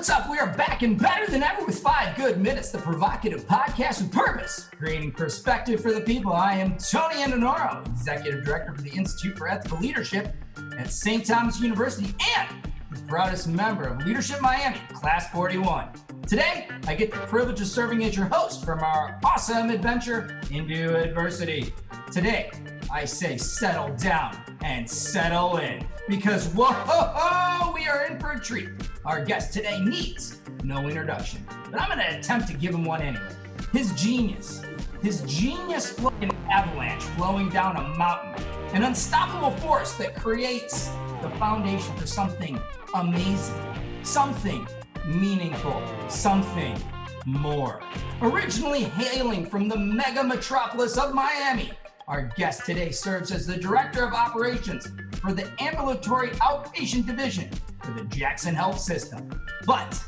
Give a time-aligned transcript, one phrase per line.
[0.00, 0.30] what's up?
[0.30, 4.10] We are back and better than ever with five good minutes, the provocative podcast with
[4.10, 6.32] purpose, creating perspective for the people.
[6.32, 10.34] I am Tony Antonoro, Executive Director for the Institute for Ethical Leadership
[10.78, 11.26] at St.
[11.26, 15.90] Thomas University and the proudest member of Leadership Miami, Class 41.
[16.26, 20.96] Today, I get the privilege of serving as your host from our awesome adventure into
[20.96, 21.74] adversity.
[22.10, 22.50] Today,
[22.90, 28.70] I say settle down and settle in because whoa, we are in for a treat.
[29.06, 33.00] Our guest today needs no introduction, but I'm going to attempt to give him one
[33.00, 33.34] anyway.
[33.72, 34.62] His genius,
[35.02, 40.90] his genius an avalanche flowing down a mountain, an unstoppable force that creates
[41.22, 42.60] the foundation for something
[42.94, 43.56] amazing,
[44.02, 44.68] something
[45.06, 46.76] meaningful, something
[47.24, 47.80] more.
[48.20, 51.72] Originally hailing from the mega metropolis of Miami,
[52.06, 57.48] our guest today serves as the Director of Operations for the Ambulatory Outpatient Division
[57.82, 59.30] for the Jackson Health System.
[59.66, 60.02] But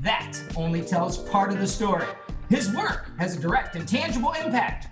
[0.00, 2.06] that only tells part of the story.
[2.48, 4.88] His work has a direct and tangible impact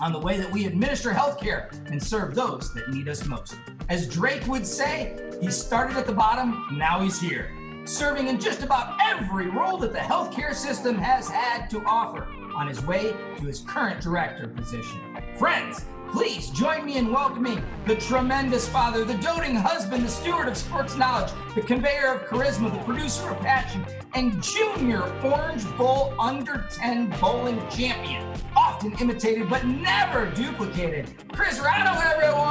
[0.00, 3.56] on the way that we administer healthcare and serve those that need us most.
[3.88, 7.50] As Drake would say, he started at the bottom, now he's here,
[7.84, 12.66] serving in just about every role that the healthcare system has had to offer on
[12.66, 15.00] his way to his current director position.
[15.38, 20.56] Friends, please join me in welcoming the tremendous father, the doting husband, the steward of
[20.56, 26.66] sports knowledge, the conveyor of charisma, the producer of passion, and junior Orange Bowl under
[26.70, 28.22] 10 bowling champion.
[28.54, 31.08] Often imitated but never duplicated.
[31.32, 32.42] Chris Rado, everyone!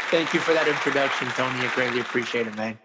[0.10, 1.60] Thank you for that introduction, Tony.
[1.60, 2.80] I greatly appreciate it, man.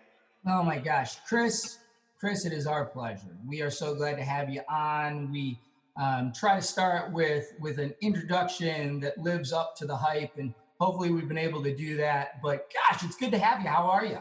[0.46, 1.78] Oh my gosh, Chris,
[2.18, 3.36] Chris, it is our pleasure.
[3.46, 5.30] We are so glad to have you on.
[5.30, 5.56] We
[5.96, 10.52] um, try to start with with an introduction that lives up to the hype, and
[10.80, 12.42] hopefully we've been able to do that.
[12.42, 13.68] But gosh, it's good to have you.
[13.68, 14.18] How are you?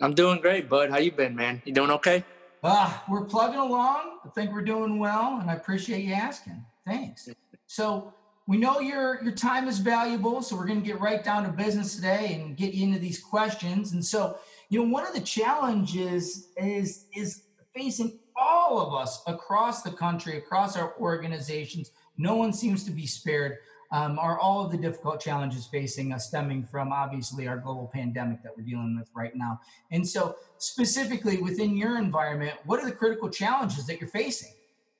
[0.00, 0.90] I'm doing great, bud.
[0.90, 1.62] How you been, man?
[1.64, 2.24] You doing okay?
[2.60, 4.18] Uh, we're plugging along.
[4.24, 6.64] I think we're doing well, and I appreciate you asking.
[6.84, 7.28] Thanks.
[7.68, 8.12] So
[8.48, 11.50] we know your your time is valuable, so we're going to get right down to
[11.50, 13.92] business today and get you into these questions.
[13.92, 14.38] And so
[14.72, 17.42] you know one of the challenges is is
[17.76, 21.90] facing all of us across the country across our organizations.
[22.16, 23.58] No one seems to be spared
[23.92, 28.42] um, are all of the difficult challenges facing us stemming from obviously our global pandemic
[28.42, 29.60] that we're dealing with right now.
[29.90, 34.52] And so specifically within your environment what are the critical challenges that you're facing?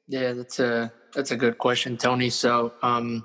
[0.06, 2.28] Yeah that's a that's a good question tony.
[2.28, 3.24] So um,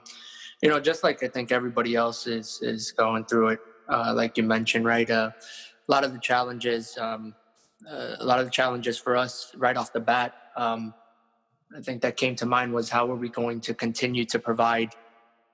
[0.61, 3.59] you know just like i think everybody else is is going through it
[3.89, 5.29] uh, like you mentioned right uh,
[5.87, 7.33] a lot of the challenges, um,
[7.89, 10.93] uh, a lot of the challenges for us right off the bat, um,
[11.75, 14.95] I think that came to mind was how are we going to continue to provide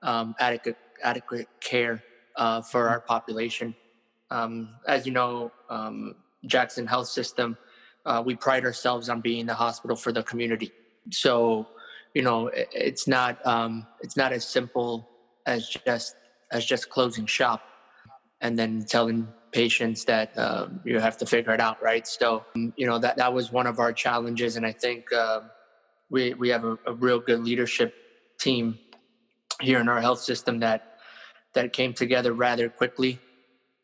[0.02, 2.02] um, adequate adequate care
[2.36, 3.74] uh, for our population?
[4.30, 6.14] Um, as you know, um,
[6.46, 7.56] Jackson Health System,
[8.06, 10.72] uh, we pride ourselves on being the hospital for the community.
[11.10, 11.66] So,
[12.14, 15.08] you know, it, it's not um, it's not as simple
[15.46, 16.16] as just
[16.52, 17.62] as just closing shop
[18.40, 22.06] and then telling patients that um, you have to figure it out, right?
[22.08, 24.56] So, um, you know, that, that was one of our challenges.
[24.56, 25.42] And I think uh,
[26.10, 27.94] we, we have a, a, real good leadership
[28.40, 28.76] team
[29.60, 30.98] here in our health system that,
[31.54, 33.20] that came together rather quickly.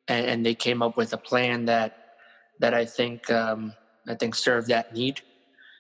[0.09, 2.17] And, and they came up with a plan that,
[2.59, 3.73] that I think, um,
[4.09, 5.21] I think served that need.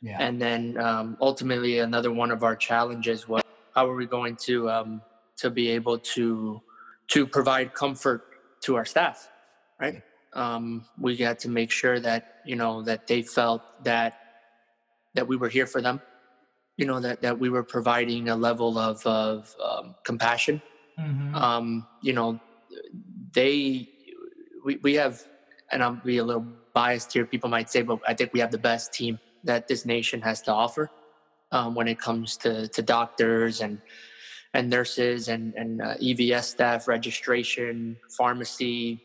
[0.03, 0.19] Yeah.
[0.21, 3.43] And then um, ultimately another one of our challenges was
[3.75, 5.03] how are we going to, um,
[5.39, 6.61] to be able to,
[7.09, 8.23] to provide comfort
[8.63, 9.29] to our staff
[9.81, 10.03] right?
[10.33, 14.21] Um, we had to make sure that you know that they felt that
[15.15, 16.01] that we were here for them.
[16.77, 20.63] You know that that we were providing a level of of um, compassion.
[20.99, 21.35] Mm-hmm.
[21.35, 22.41] Um, you know,
[23.33, 23.89] they
[24.65, 25.23] we we have,
[25.73, 27.27] and I'll be a little biased here.
[27.27, 30.43] People might say, but I think we have the best team that this nation has
[30.43, 30.91] to offer
[31.51, 33.81] um, when it comes to to doctors and
[34.55, 39.03] and nurses and and uh, EVS staff, registration, pharmacy,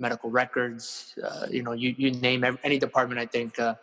[0.00, 1.14] medical records.
[1.22, 3.74] Uh, you know, you, you name every, any department, I think uh,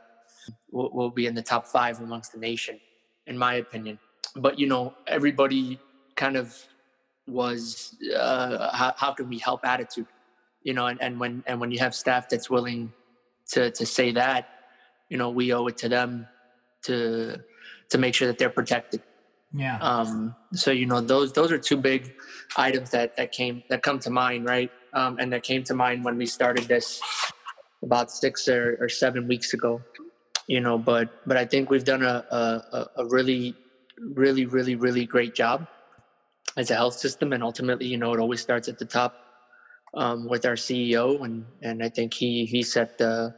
[0.72, 2.80] will, will be in the top five amongst the nation,
[3.28, 4.00] in my opinion.
[4.36, 5.80] But you know, everybody
[6.16, 6.58] kind of
[7.28, 10.08] was uh, how, how can we help attitude,
[10.64, 12.92] you know, and, and when and when you have staff that's willing
[13.50, 14.50] to to say that,
[15.10, 16.28] you know, we owe it to them
[16.84, 17.38] to
[17.90, 19.02] to make sure that they're protected.
[19.54, 19.78] Yeah.
[19.78, 22.14] Um, so you know those those are two big
[22.58, 24.72] items that that came that come to mind, right?
[24.94, 27.02] Um, and that came to mind when we started this
[27.84, 29.82] about six or, or seven weeks ago.
[30.48, 33.54] You know, but but I think we've done a, a, a really,
[34.00, 35.68] really, really, really great job
[36.56, 39.16] as a health system, and ultimately, you know, it always starts at the top
[39.94, 43.36] um, with our CEO, and and I think he he set the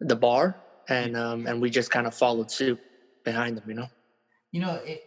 [0.00, 0.56] the bar,
[0.88, 2.78] and um, and we just kind of followed suit
[3.24, 3.88] behind him, you know.
[4.52, 5.02] You know, it,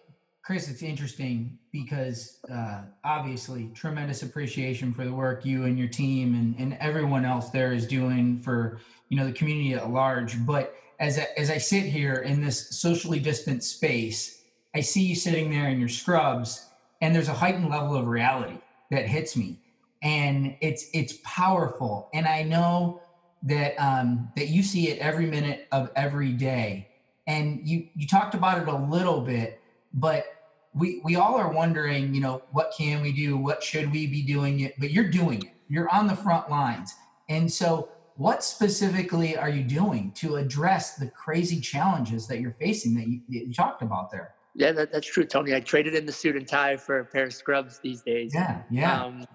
[0.46, 6.36] Chris, it's interesting because uh, obviously tremendous appreciation for the work you and your team
[6.36, 10.46] and, and everyone else there is doing for you know the community at large.
[10.46, 14.44] But as I, as I sit here in this socially distant space,
[14.76, 16.68] I see you sitting there in your scrubs,
[17.02, 18.60] and there's a heightened level of reality
[18.92, 19.58] that hits me,
[20.04, 22.08] and it's it's powerful.
[22.14, 23.02] And I know
[23.42, 26.88] that um, that you see it every minute of every day.
[27.26, 29.60] And you you talked about it a little bit,
[29.92, 30.35] but
[30.76, 33.38] we we all are wondering, you know, what can we do?
[33.38, 34.76] What should we be doing it?
[34.80, 35.54] But you're doing it.
[35.70, 36.94] You're on the front lines.
[37.30, 42.94] And so what specifically are you doing to address the crazy challenges that you're facing
[42.96, 44.36] that you, that you talked about there?
[44.54, 45.54] Yeah, that, that's true, Tony.
[45.54, 48.32] I traded in the suit and tie for a pair of scrubs these days.
[48.34, 49.04] Yeah, yeah.
[49.04, 49.26] Um,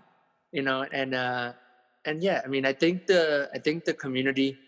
[0.52, 1.52] you know, and uh,
[2.04, 4.58] and yeah, I mean, I think the I think the community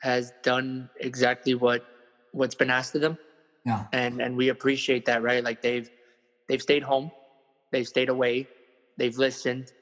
[0.00, 1.84] has done exactly what
[2.32, 3.18] what's been asked of them.
[3.66, 3.84] Yeah.
[3.92, 5.42] And and we appreciate that, right?
[5.42, 5.90] Like they've
[6.48, 7.10] they've stayed home,
[7.72, 8.48] they've stayed away,
[8.96, 9.72] they've listened.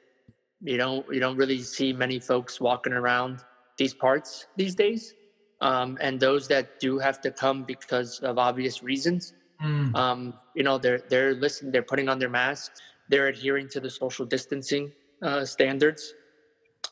[0.61, 3.43] You don't you don't really see many folks walking around
[3.77, 5.13] these parts these days.
[5.61, 9.33] Um, and those that do have to come because of obvious reasons,
[9.63, 9.95] mm.
[9.95, 12.79] um, you know, they're they're listening, they're putting on their masks,
[13.09, 14.91] they're adhering to the social distancing
[15.23, 16.13] uh, standards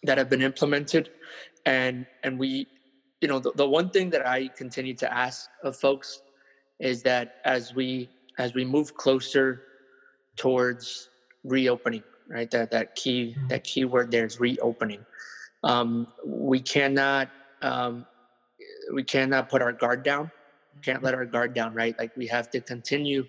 [0.03, 1.11] that have been implemented,
[1.65, 2.67] and and we,
[3.21, 6.21] you know, the, the one thing that I continue to ask of folks
[6.79, 9.63] is that as we as we move closer
[10.35, 11.09] towards
[11.43, 12.49] reopening, right?
[12.51, 13.47] That that key mm-hmm.
[13.47, 15.05] that key word there is reopening.
[15.63, 17.29] Um, we cannot
[17.61, 18.05] um,
[18.93, 20.31] we cannot put our guard down.
[20.81, 21.97] Can't let our guard down, right?
[21.97, 23.25] Like we have to continue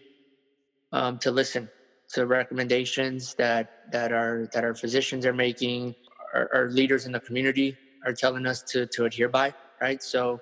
[0.93, 1.71] um, to listen
[2.11, 5.95] to recommendations that that our that our physicians are making,
[6.35, 10.03] our, our leaders in the community are telling us to to adhere by, right?
[10.03, 10.41] So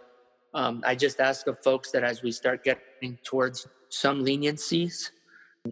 [0.55, 5.11] um, I just ask of folks that as we start getting towards some leniencies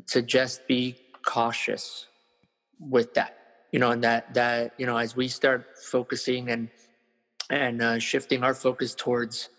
[0.06, 2.06] to just be cautious
[2.78, 3.36] with that
[3.70, 6.68] you know and that that you know as we start focusing and
[7.50, 9.50] and uh, shifting our focus towards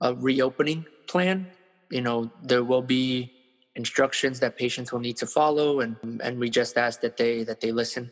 [0.00, 1.46] a reopening plan
[1.90, 3.32] you know there will be
[3.76, 7.60] instructions that patients will need to follow and and we just ask that they that
[7.60, 8.10] they listen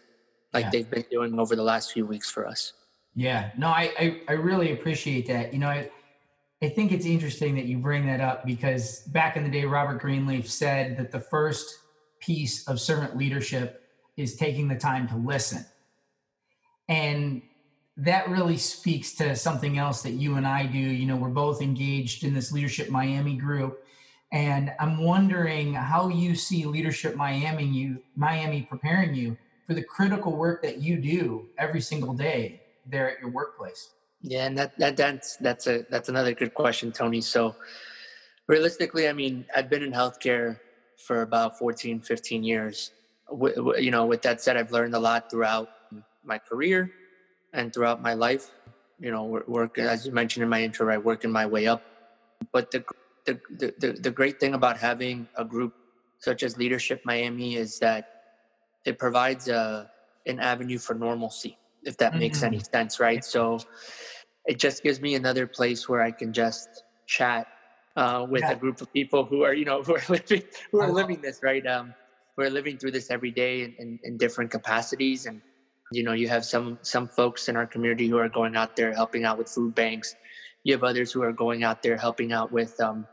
[0.53, 0.71] like yeah.
[0.71, 2.73] they've been doing over the last few weeks for us.
[3.15, 3.51] Yeah.
[3.57, 5.53] No I, I i really appreciate that.
[5.53, 5.91] You know i
[6.63, 10.01] I think it's interesting that you bring that up because back in the day, Robert
[10.01, 11.79] Greenleaf said that the first
[12.21, 13.83] piece of servant leadership
[14.19, 15.65] is taking the time to listen.
[16.89, 17.41] And
[17.97, 20.79] that really speaks to something else that you and I do.
[20.79, 23.83] You know, we're both engaged in this Leadership Miami group.
[24.33, 29.37] And I'm wondering how you see Leadership Miami, you Miami preparing you
[29.67, 33.91] for the critical work that you do every single day there at your workplace.
[34.23, 37.21] Yeah, and that, that that's that's a that's another good question, Tony.
[37.21, 37.57] So
[38.47, 40.59] realistically, I mean, I've been in healthcare
[40.99, 42.93] for about 14, 15 years.
[43.31, 45.69] W- you know, with that said, I've learned a lot throughout
[46.23, 46.91] my career
[47.55, 48.51] and throughout my life.
[48.99, 51.83] You know, work as you mentioned in my intro, right, working my way up.
[52.53, 52.85] But the
[53.25, 53.41] the
[53.79, 55.73] the, the great thing about having a group
[56.19, 58.21] such as Leadership Miami is that
[58.85, 59.91] it provides a
[60.27, 62.21] an avenue for normalcy if that mm-hmm.
[62.21, 63.25] makes any sense, right?
[63.25, 63.59] So
[64.47, 67.47] it just gives me another place where I can just chat
[67.97, 68.53] uh, with yeah.
[68.53, 70.43] a group of people who are, you know, who are living,
[70.73, 71.67] who are living this, right?
[71.67, 71.95] Um,
[72.37, 75.27] who are living through this every day in, in, in different capacities.
[75.27, 75.41] And,
[75.93, 78.95] you know, you have some, some folks in our community who are going out there
[78.95, 80.15] helping out with food banks.
[80.65, 83.07] You have others who are going out there helping out with, um,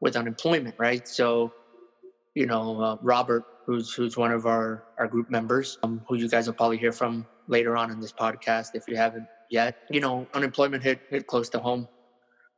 [0.00, 1.06] with unemployment, right?
[1.06, 1.52] So,
[2.34, 6.28] you know, uh, Robert, who's, who's one of our, our group members, um, who you
[6.28, 9.76] guys will probably hear from later on in this podcast if you haven't yet.
[9.90, 11.86] You know, unemployment hit hit close to home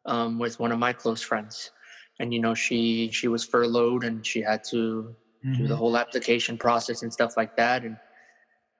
[0.06, 1.72] um, with one of my close friends,
[2.20, 5.14] and you know she she was furloughed and she had to
[5.44, 5.52] mm-hmm.
[5.52, 5.78] do the mm-hmm.
[5.78, 7.84] whole application process and stuff like that.
[7.84, 7.96] And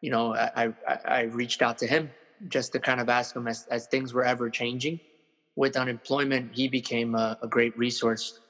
[0.01, 2.11] you know, I, I I reached out to him
[2.49, 5.01] just to kind of ask him as as things were ever changing
[5.57, 6.55] with unemployment.
[6.55, 8.41] He became a, a great resource,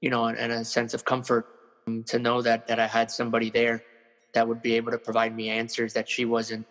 [0.00, 1.46] you know, and, and a sense of comfort
[1.86, 3.82] um, to know that that I had somebody there
[4.34, 6.66] that would be able to provide me answers that she wasn't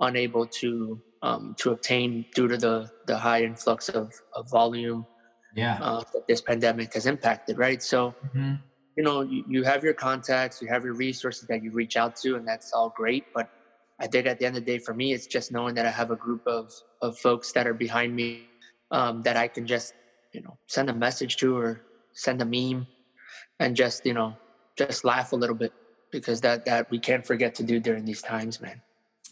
[0.00, 5.04] unable to um, to obtain due to the the high influx of, of volume
[5.54, 5.78] yeah.
[5.82, 7.82] uh, that this pandemic has impacted right?
[7.82, 8.54] So mm-hmm.
[8.96, 12.16] you know you, you have your contacts you have your resources that you reach out
[12.16, 13.26] to and that's all great.
[13.34, 13.50] But
[14.00, 15.90] i think at the end of the day for me it's just knowing that i
[15.90, 18.48] have a group of of folks that are behind me
[18.90, 19.94] um, that i can just
[20.32, 22.86] you know send a message to or send a meme
[23.60, 24.34] and just you know
[24.76, 25.72] just laugh a little bit
[26.10, 28.80] because that that we can't forget to do during these times man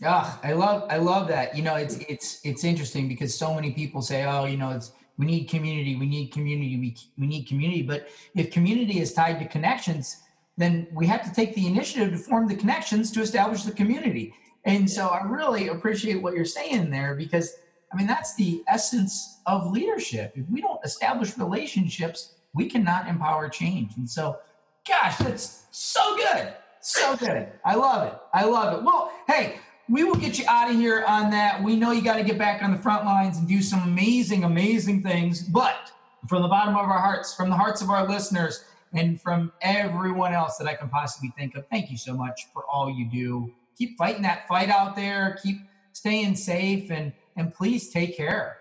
[0.05, 1.57] Ah, I love I love that.
[1.57, 4.93] You know, it's it's it's interesting because so many people say, "Oh, you know, it's
[5.17, 9.41] we need community, we need community, we we need community." But if community is tied
[9.41, 10.23] to connections,
[10.57, 14.35] then we have to take the initiative to form the connections to establish the community.
[14.65, 17.57] And so I really appreciate what you're saying there because
[17.93, 20.33] I mean that's the essence of leadership.
[20.37, 23.97] If we don't establish relationships, we cannot empower change.
[23.97, 24.39] And so,
[24.87, 26.55] gosh, that's so good.
[26.81, 27.49] So good.
[27.65, 28.19] I love it.
[28.33, 28.85] I love it.
[28.85, 31.63] Well, hey, we will get you out of here on that.
[31.63, 34.45] We know you got to get back on the front lines and do some amazing,
[34.45, 35.43] amazing things.
[35.43, 35.91] But
[36.29, 38.65] from the bottom of our hearts, from the hearts of our listeners,
[38.95, 42.65] and from everyone else that I can possibly think of, thank you so much for
[42.71, 43.53] all you do.
[43.77, 45.39] Keep fighting that fight out there.
[45.43, 45.59] Keep
[45.93, 48.59] staying safe, and and please take care.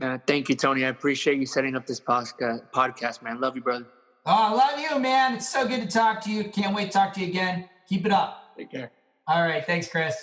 [0.00, 0.84] Uh, thank you, Tony.
[0.84, 3.40] I appreciate you setting up this podcast, man.
[3.40, 3.86] Love you, brother.
[4.26, 5.34] Oh, I love you, man.
[5.34, 6.44] It's so good to talk to you.
[6.44, 7.68] Can't wait to talk to you again.
[7.88, 8.56] Keep it up.
[8.56, 8.90] Take care.
[9.28, 9.64] All right.
[9.64, 10.16] Thanks, Chris.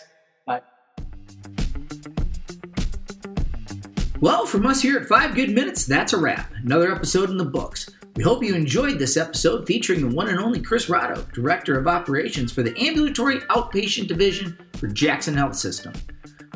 [4.19, 6.51] Well, from us here at Five Good Minutes, that's a wrap.
[6.63, 7.87] Another episode in the books.
[8.15, 11.87] We hope you enjoyed this episode featuring the one and only Chris Rado, Director of
[11.87, 15.93] Operations for the Ambulatory Outpatient Division for Jackson Health System.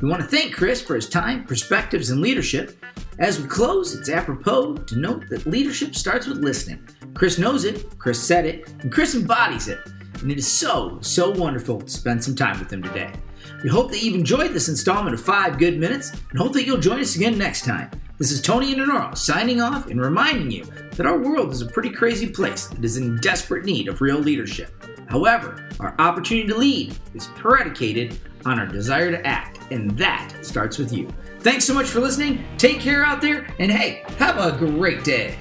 [0.01, 2.83] We want to thank Chris for his time, perspectives, and leadership.
[3.19, 6.83] As we close, it's apropos to note that leadership starts with listening.
[7.13, 9.81] Chris knows it, Chris said it, and Chris embodies it.
[10.21, 13.13] And it is so, so wonderful to spend some time with him today.
[13.63, 16.77] We hope that you've enjoyed this installment of Five Good Minutes and hope that you'll
[16.77, 17.91] join us again next time.
[18.17, 21.89] This is Tony Antonoro signing off and reminding you that our world is a pretty
[21.89, 24.71] crazy place that is in desperate need of real leadership.
[25.09, 30.77] However, our opportunity to lead is predicated on our desire to act, and that starts
[30.77, 31.11] with you.
[31.39, 32.45] Thanks so much for listening.
[32.57, 35.37] Take care out there, and hey, have a great day.